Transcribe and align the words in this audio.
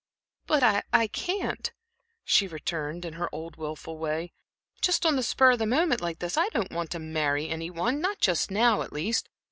"But 0.47 0.63
I 0.63 0.81
I 0.91 1.05
can't," 1.05 1.71
she 2.23 2.47
returned, 2.47 3.05
in 3.05 3.13
her 3.13 3.29
old 3.31 3.57
wilful 3.57 3.99
way, 3.99 4.31
"just 4.81 5.05
on 5.05 5.15
the 5.15 5.21
spur 5.21 5.51
of 5.51 5.59
the 5.59 5.67
moment, 5.67 6.01
like 6.01 6.17
this. 6.17 6.37
I 6.37 6.47
don't 6.49 6.71
want 6.71 6.89
to 6.93 6.97
marry 6.99 7.47
any 7.49 7.69
one 7.69 8.01
not 8.01 8.19
just 8.19 8.49
now, 8.49 8.81
at 8.81 8.91
least. 8.91 9.29